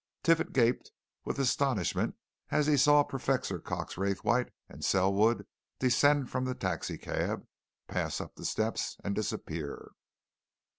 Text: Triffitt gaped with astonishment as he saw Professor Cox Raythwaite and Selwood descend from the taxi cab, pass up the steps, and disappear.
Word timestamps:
Triffitt 0.23 0.51
gaped 0.51 0.89
with 1.25 1.37
astonishment 1.37 2.15
as 2.49 2.65
he 2.65 2.75
saw 2.75 3.03
Professor 3.03 3.59
Cox 3.59 3.99
Raythwaite 3.99 4.47
and 4.67 4.83
Selwood 4.83 5.45
descend 5.77 6.31
from 6.31 6.45
the 6.45 6.55
taxi 6.55 6.97
cab, 6.97 7.45
pass 7.87 8.19
up 8.19 8.33
the 8.33 8.43
steps, 8.45 8.97
and 9.03 9.13
disappear. 9.13 9.91